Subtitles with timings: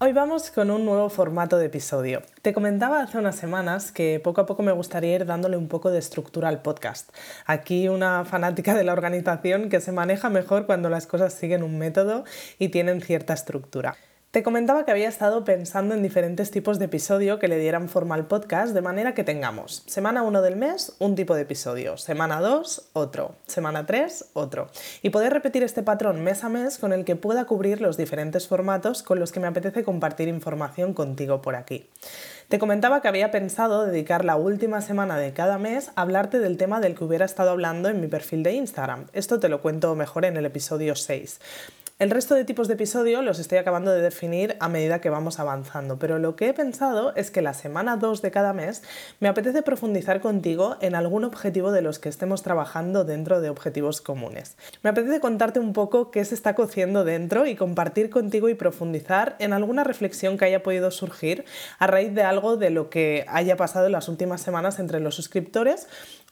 [0.00, 2.22] Hoy vamos con un nuevo formato de episodio.
[2.42, 5.90] Te comentaba hace unas semanas que poco a poco me gustaría ir dándole un poco
[5.90, 7.10] de estructura al podcast.
[7.46, 11.78] Aquí una fanática de la organización que se maneja mejor cuando las cosas siguen un
[11.78, 12.22] método
[12.60, 13.96] y tienen cierta estructura.
[14.30, 18.14] Te comentaba que había estado pensando en diferentes tipos de episodio que le dieran forma
[18.14, 22.38] al podcast, de manera que tengamos semana 1 del mes, un tipo de episodio, semana
[22.38, 24.68] 2, otro, semana 3, otro.
[25.00, 28.48] Y poder repetir este patrón mes a mes con el que pueda cubrir los diferentes
[28.48, 31.88] formatos con los que me apetece compartir información contigo por aquí.
[32.48, 36.58] Te comentaba que había pensado dedicar la última semana de cada mes a hablarte del
[36.58, 39.06] tema del que hubiera estado hablando en mi perfil de Instagram.
[39.14, 41.40] Esto te lo cuento mejor en el episodio 6.
[41.98, 45.40] El resto de tipos de episodio los estoy acabando de definir a medida que vamos
[45.40, 48.84] avanzando, pero lo que he pensado es que la semana 2 de cada mes
[49.18, 54.00] me apetece profundizar contigo en algún objetivo de los que estemos trabajando dentro de objetivos
[54.00, 54.56] comunes.
[54.84, 59.34] Me apetece contarte un poco qué se está cociendo dentro y compartir contigo y profundizar
[59.40, 61.46] en alguna reflexión que haya podido surgir
[61.80, 65.16] a raíz de algo de lo que haya pasado en las últimas semanas entre los
[65.16, 65.88] suscriptores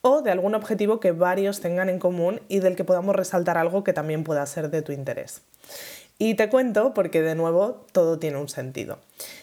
[0.07, 3.83] o de algún objetivo que varios tengan en común y del que podamos resaltar algo
[3.83, 5.43] que también pueda ser de tu interés.
[6.19, 9.01] Y te cuento porque de nuevo todo tiene un sentido.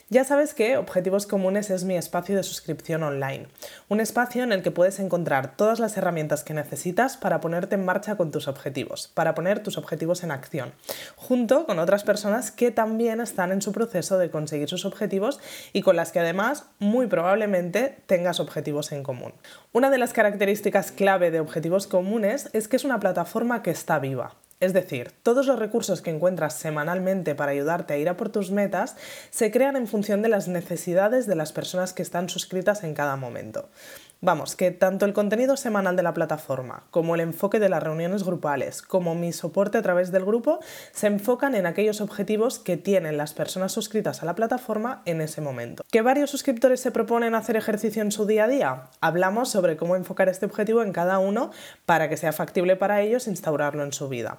[0.10, 3.48] Ya sabes que Objetivos Comunes es mi espacio de suscripción online,
[3.90, 7.86] un espacio en el que puedes encontrar todas las herramientas que necesitas para ponerte en
[7.86, 10.74] marcha con tus objetivos, para poner tus objetivos en acción,
[11.16, 15.40] junto con otras personas que también están en su proceso de conseguir sus objetivos
[15.74, 19.34] y con las que además muy probablemente tengas objetivos en común.
[19.74, 24.00] Una de las características clave de Objetivos Comunes es que es una plataforma que está
[24.00, 28.30] viva, es decir, todos los recursos que encuentras semanalmente para ayudarte a ir a por
[28.30, 28.96] tus metas
[29.30, 33.18] se crean en función de las necesidades de las personas que están suscritas en cada
[33.18, 33.68] momento.
[34.26, 38.24] Vamos, que tanto el contenido semanal de la plataforma, como el enfoque de las reuniones
[38.24, 40.60] grupales, como mi soporte a través del grupo,
[40.94, 45.42] se enfocan en aquellos objetivos que tienen las personas suscritas a la plataforma en ese
[45.42, 45.84] momento.
[45.92, 48.84] ¿Que varios suscriptores se proponen hacer ejercicio en su día a día?
[49.02, 51.52] Hablamos sobre cómo enfocar este objetivo en cada uno
[51.86, 54.38] para que sea factible para ellos instaurarlo en su vida.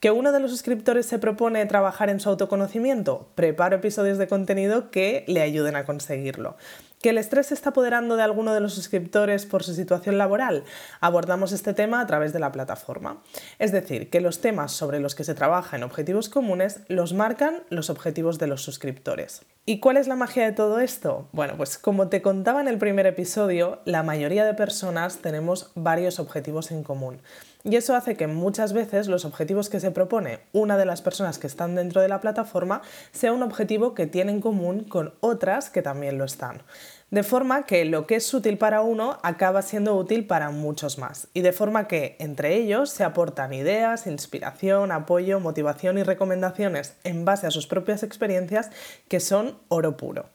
[0.00, 3.28] ¿Que uno de los suscriptores se propone trabajar en su autoconocimiento?
[3.34, 6.56] Preparo episodios de contenido que le ayuden a conseguirlo.
[7.00, 10.64] ¿Que el estrés se está apoderando de alguno de los suscriptores por su situación laboral?
[11.00, 13.22] Abordamos este tema a través de la plataforma.
[13.60, 17.62] Es decir, que los temas sobre los que se trabaja en objetivos comunes los marcan
[17.70, 19.42] los objetivos de los suscriptores.
[19.64, 21.28] ¿Y cuál es la magia de todo esto?
[21.30, 26.18] Bueno, pues como te contaba en el primer episodio, la mayoría de personas tenemos varios
[26.18, 27.20] objetivos en común.
[27.68, 31.38] Y eso hace que muchas veces los objetivos que se propone una de las personas
[31.38, 32.80] que están dentro de la plataforma
[33.12, 36.62] sea un objetivo que tiene en común con otras que también lo están.
[37.10, 41.28] De forma que lo que es útil para uno acaba siendo útil para muchos más.
[41.34, 47.26] Y de forma que entre ellos se aportan ideas, inspiración, apoyo, motivación y recomendaciones en
[47.26, 48.70] base a sus propias experiencias
[49.08, 50.30] que son oro puro.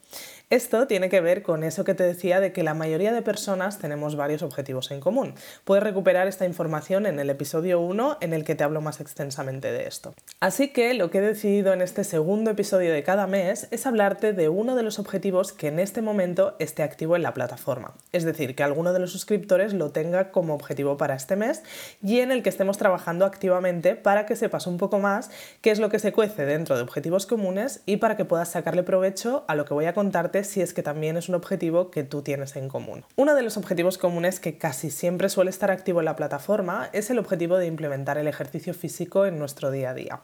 [0.50, 3.80] Esto tiene que ver con eso que te decía de que la mayoría de personas
[3.80, 5.34] tenemos varios objetivos en común.
[5.64, 9.72] Puedes recuperar esta información en el episodio 1 en el que te hablo más extensamente
[9.72, 10.14] de esto.
[10.40, 14.34] Así que lo que he decidido en este segundo episodio de cada mes es hablarte
[14.34, 17.94] de uno de los objetivos que en este momento esté activo en la plataforma.
[18.12, 21.64] Es decir, que alguno de los suscriptores lo tenga como objetivo para este mes
[22.04, 25.32] y en el que estemos trabajando activamente para que sepas un poco más
[25.62, 28.84] qué es lo que se cuece dentro de objetivos comunes y para que puedas sacarle
[28.84, 32.04] provecho a lo que voy a contarte si es que también es un objetivo que
[32.04, 33.04] tú tienes en común.
[33.16, 37.10] Uno de los objetivos comunes que casi siempre suele estar activo en la plataforma es
[37.10, 40.22] el objetivo de implementar el ejercicio físico en nuestro día a día.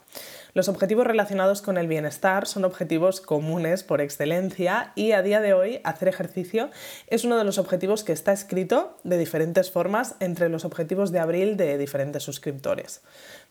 [0.56, 5.54] Los objetivos relacionados con el bienestar son objetivos comunes por excelencia y a día de
[5.54, 6.72] hoy hacer ejercicio
[7.06, 11.20] es uno de los objetivos que está escrito de diferentes formas entre los objetivos de
[11.20, 13.02] abril de diferentes suscriptores.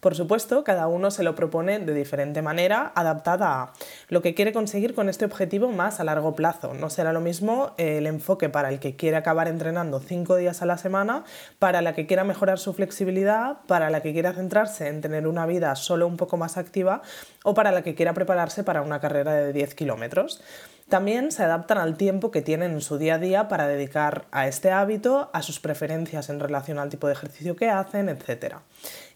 [0.01, 3.73] Por supuesto, cada uno se lo propone de diferente manera, adaptada a
[4.09, 6.75] lo que quiere conseguir con este objetivo más a largo plazo.
[6.75, 10.67] No será lo mismo el enfoque para el que quiere acabar entrenando cinco días a
[10.67, 11.23] la semana,
[11.61, 15.47] para la que quiera mejorar su flexibilidad, para la que quiera centrarse en tener una
[15.47, 16.88] vida solo un poco más activa
[17.45, 20.41] o para la que quiera prepararse para una carrera de 10 kilómetros.
[20.89, 24.49] También se adaptan al tiempo que tienen en su día a día para dedicar a
[24.49, 28.57] este hábito, a sus preferencias en relación al tipo de ejercicio que hacen, etc.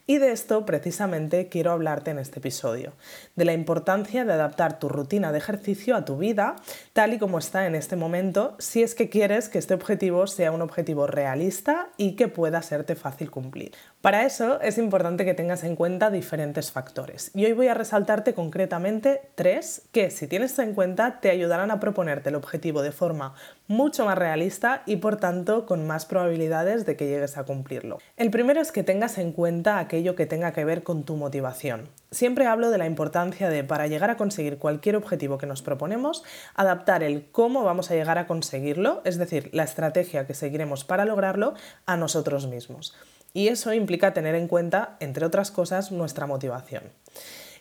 [0.05, 2.91] Y de esto precisamente quiero hablarte en este episodio,
[3.37, 6.57] de la importancia de adaptar tu rutina de ejercicio a tu vida
[6.91, 10.51] tal y como está en este momento, si es que quieres que este objetivo sea
[10.51, 13.71] un objetivo realista y que pueda serte fácil cumplir.
[14.01, 18.33] Para eso es importante que tengas en cuenta diferentes factores y hoy voy a resaltarte
[18.33, 23.35] concretamente tres que si tienes en cuenta te ayudarán a proponerte el objetivo de forma
[23.67, 27.99] mucho más realista y por tanto con más probabilidades de que llegues a cumplirlo.
[28.17, 31.87] El primero es que tengas en cuenta aquello que tenga que ver con tu motivación.
[32.09, 36.23] Siempre hablo de la importancia de, para llegar a conseguir cualquier objetivo que nos proponemos,
[36.55, 41.05] adaptar el cómo vamos a llegar a conseguirlo, es decir, la estrategia que seguiremos para
[41.05, 41.53] lograrlo,
[41.85, 42.95] a nosotros mismos.
[43.33, 46.85] Y eso implica tener en cuenta, entre otras cosas, nuestra motivación.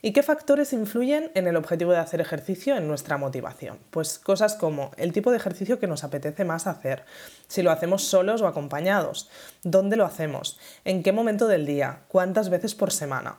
[0.04, 3.78] ¿Y qué factores influyen en el objetivo de hacer ejercicio en nuestra motivación?
[3.90, 7.04] Pues cosas como el tipo de ejercicio que nos apetece más hacer,
[7.46, 9.30] si lo hacemos solos o acompañados,
[9.62, 13.38] dónde lo hacemos, en qué momento del día, cuántas veces por semana.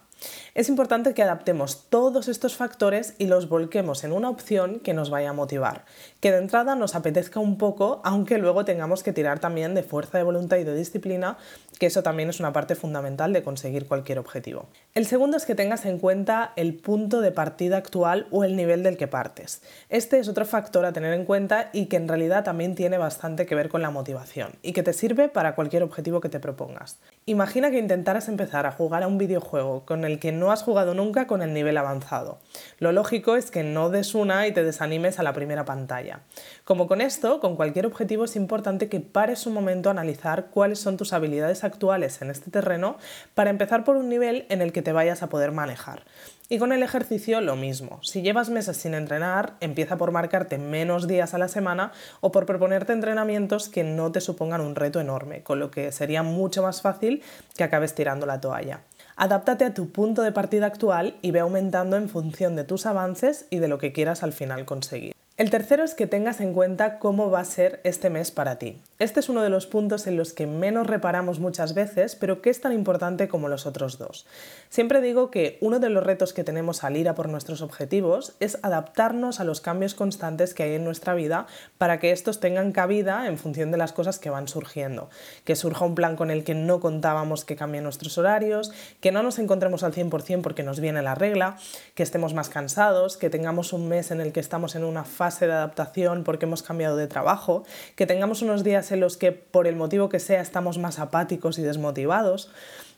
[0.55, 5.09] Es importante que adaptemos todos estos factores y los volquemos en una opción que nos
[5.09, 5.85] vaya a motivar,
[6.19, 10.17] que de entrada nos apetezca un poco, aunque luego tengamos que tirar también de fuerza
[10.17, 11.37] de voluntad y de disciplina,
[11.83, 14.67] que eso también es una parte fundamental de conseguir cualquier objetivo.
[14.93, 18.83] El segundo es que tengas en cuenta el punto de partida actual o el nivel
[18.83, 19.61] del que partes.
[19.89, 23.45] Este es otro factor a tener en cuenta y que en realidad también tiene bastante
[23.45, 26.99] que ver con la motivación y que te sirve para cualquier objetivo que te propongas.
[27.25, 30.93] Imagina que intentaras empezar a jugar a un videojuego con el que no has jugado
[30.93, 32.39] nunca con el nivel avanzado.
[32.79, 36.19] Lo lógico es que no des una y te desanimes a la primera pantalla.
[36.65, 40.79] Como con esto, con cualquier objetivo es importante que pares un momento a analizar cuáles
[40.79, 42.97] son tus habilidades actuales en este terreno
[43.35, 46.03] para empezar por un nivel en el que te vayas a poder manejar.
[46.49, 47.99] Y con el ejercicio lo mismo.
[48.03, 52.45] Si llevas meses sin entrenar, empieza por marcarte menos días a la semana o por
[52.45, 56.81] proponerte entrenamientos que no te supongan un reto enorme, con lo que sería mucho más
[56.81, 57.23] fácil
[57.55, 58.81] que acabes tirando la toalla.
[59.15, 63.45] Adáptate a tu punto de partida actual y ve aumentando en función de tus avances
[63.49, 65.13] y de lo que quieras al final conseguir.
[65.35, 68.79] El tercero es que tengas en cuenta cómo va a ser este mes para ti.
[68.99, 72.51] Este es uno de los puntos en los que menos reparamos muchas veces, pero que
[72.51, 74.27] es tan importante como los otros dos.
[74.69, 78.33] Siempre digo que uno de los retos que tenemos al ir a por nuestros objetivos
[78.39, 81.47] es adaptarnos a los cambios constantes que hay en nuestra vida
[81.79, 85.09] para que estos tengan cabida en función de las cosas que van surgiendo.
[85.45, 88.71] Que surja un plan con el que no contábamos que cambie nuestros horarios,
[89.01, 91.57] que no nos encontremos al 100% porque nos viene la regla,
[91.95, 95.23] que estemos más cansados, que tengamos un mes en el que estamos en una fase
[95.39, 97.63] de adaptación porque hemos cambiado de trabajo,
[97.95, 101.57] que tengamos unos días en los que por el motivo que sea estamos más apáticos
[101.59, 102.49] y desmotivados.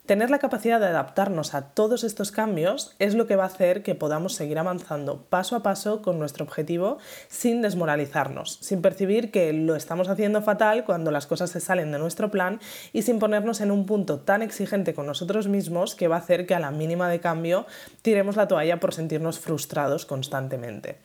[0.06, 3.82] Tener la capacidad de adaptarnos a todos estos cambios es lo que va a hacer
[3.82, 9.52] que podamos seguir avanzando paso a paso con nuestro objetivo sin desmoralizarnos, sin percibir que
[9.52, 12.60] lo estamos haciendo fatal cuando las cosas se salen de nuestro plan
[12.94, 16.46] y sin ponernos en un punto tan exigente con nosotros mismos que va a hacer
[16.46, 17.66] que a la mínima de cambio
[18.04, 21.00] tiremos la toalla por sentirnos frustrados constantemente.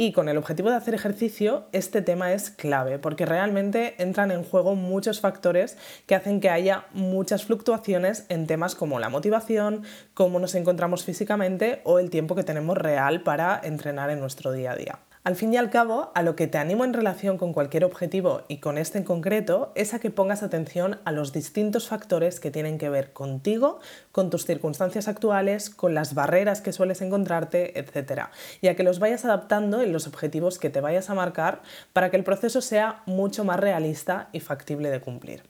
[0.00, 4.44] Y con el objetivo de hacer ejercicio, este tema es clave porque realmente entran en
[4.44, 5.76] juego muchos factores
[6.06, 9.82] que hacen que haya muchas fluctuaciones en temas como la motivación,
[10.14, 14.72] cómo nos encontramos físicamente o el tiempo que tenemos real para entrenar en nuestro día
[14.72, 15.09] a día.
[15.22, 18.40] Al fin y al cabo, a lo que te animo en relación con cualquier objetivo
[18.48, 22.50] y con este en concreto es a que pongas atención a los distintos factores que
[22.50, 23.80] tienen que ver contigo,
[24.12, 28.28] con tus circunstancias actuales, con las barreras que sueles encontrarte, etc.
[28.62, 31.60] Y a que los vayas adaptando en los objetivos que te vayas a marcar
[31.92, 35.49] para que el proceso sea mucho más realista y factible de cumplir.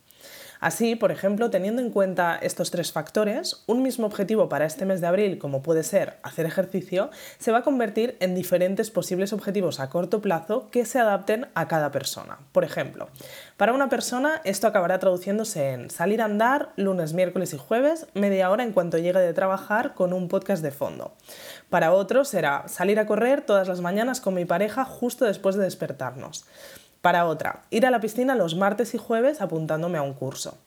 [0.60, 5.00] Así, por ejemplo, teniendo en cuenta estos tres factores, un mismo objetivo para este mes
[5.00, 9.80] de abril, como puede ser hacer ejercicio, se va a convertir en diferentes posibles objetivos
[9.80, 12.38] a corto plazo que se adapten a cada persona.
[12.52, 13.08] Por ejemplo,
[13.56, 18.50] para una persona esto acabará traduciéndose en salir a andar lunes, miércoles y jueves, media
[18.50, 21.12] hora en cuanto llegue de trabajar con un podcast de fondo.
[21.70, 25.64] Para otro será salir a correr todas las mañanas con mi pareja justo después de
[25.64, 26.44] despertarnos.
[27.00, 30.58] Para otra, ir a la piscina los martes y jueves apuntándome a un curso.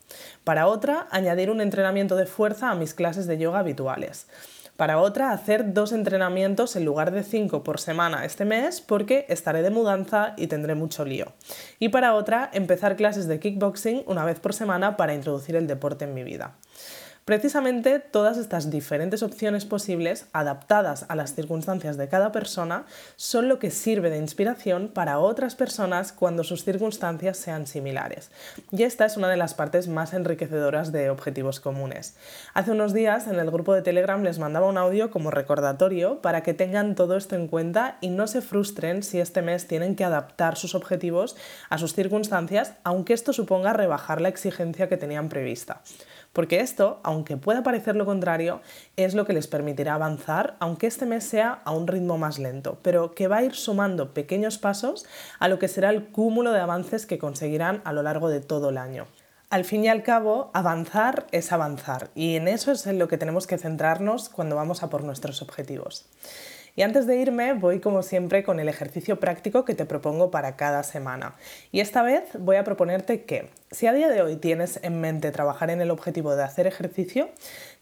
[0.44, 4.28] Para otra, añadir un entrenamiento de fuerza a mis clases de yoga habituales.
[4.76, 9.62] Para otra, hacer dos entrenamientos en lugar de cinco por semana este mes porque estaré
[9.62, 11.34] de mudanza y tendré mucho lío.
[11.78, 16.06] Y para otra, empezar clases de kickboxing una vez por semana para introducir el deporte
[16.06, 16.56] en mi vida.
[17.26, 23.60] Precisamente todas estas diferentes opciones posibles, adaptadas a las circunstancias de cada persona, son lo
[23.60, 28.30] que sirve de inspiración para otras personas cuando sus circunstancias sean similares.
[28.72, 32.18] Y esta es una de las partes más enriquecedoras de Objetivos Comunes.
[32.54, 36.44] Hace unos días en el grupo de Telegram les mandaba un audio como recordatorio para
[36.44, 40.04] que tengan todo esto en cuenta y no se frustren si este mes tienen que
[40.04, 41.38] adaptar sus objetivos
[41.70, 45.82] a sus circunstancias, aunque esto suponga rebajar la exigencia que tenían prevista.
[46.34, 48.62] Porque esto, aunque pueda parecer lo contrario,
[48.98, 52.80] es lo que les permitirá avanzar, aunque este mes sea a un ritmo más lento,
[52.82, 55.06] pero que va a ir sumando pequeños pasos
[55.40, 58.70] a lo que será el cúmulo de avances que conseguirán a lo largo de todo
[58.70, 59.06] el año.
[59.52, 63.20] Al fin y al cabo, avanzar es avanzar y en eso es en lo que
[63.20, 66.08] tenemos que centrarnos cuando vamos a por nuestros objetivos.
[66.76, 70.56] Y antes de irme, voy como siempre con el ejercicio práctico que te propongo para
[70.56, 71.36] cada semana.
[71.72, 75.32] Y esta vez voy a proponerte que, si a día de hoy tienes en mente
[75.32, 77.30] trabajar en el objetivo de hacer ejercicio,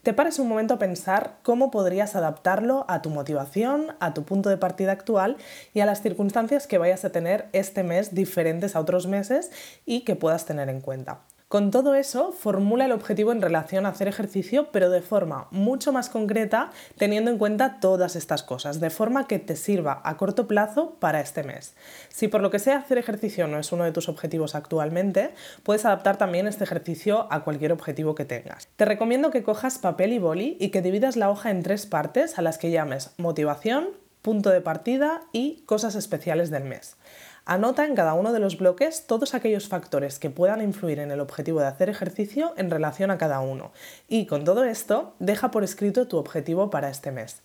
[0.02, 4.50] te pares un momento a pensar cómo podrías adaptarlo a tu motivación, a tu punto
[4.50, 5.38] de partida actual
[5.72, 9.50] y a las circunstancias que vayas a tener este mes diferentes a otros meses
[9.86, 11.20] y que puedas tener en cuenta.
[11.52, 15.92] Con todo eso, formula el objetivo en relación a hacer ejercicio, pero de forma mucho
[15.92, 20.48] más concreta, teniendo en cuenta todas estas cosas, de forma que te sirva a corto
[20.48, 21.74] plazo para este mes.
[22.08, 25.84] Si por lo que sea hacer ejercicio no es uno de tus objetivos actualmente, puedes
[25.84, 28.66] adaptar también este ejercicio a cualquier objetivo que tengas.
[28.76, 32.38] Te recomiendo que cojas papel y boli y que dividas la hoja en tres partes
[32.38, 33.88] a las que llames motivación,
[34.22, 36.96] punto de partida y cosas especiales del mes.
[37.44, 41.18] Anota en cada uno de los bloques todos aquellos factores que puedan influir en el
[41.18, 43.72] objetivo de hacer ejercicio en relación a cada uno.
[44.08, 47.42] Y con todo esto, deja por escrito tu objetivo para este mes.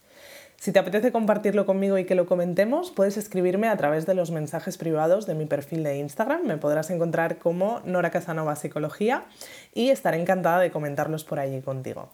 [0.59, 4.31] Si te apetece compartirlo conmigo y que lo comentemos, puedes escribirme a través de los
[4.31, 6.43] mensajes privados de mi perfil de Instagram.
[6.45, 9.25] Me podrás encontrar como Nora Casanova Psicología
[9.73, 12.09] y estaré encantada de comentarlos por allí contigo.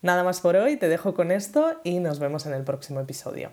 [0.00, 3.52] Nada más por hoy, te dejo con esto y nos vemos en el próximo episodio.